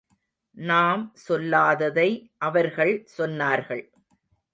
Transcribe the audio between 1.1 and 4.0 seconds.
சொல்லாததை அவர்கள் சொன்னார்கள்.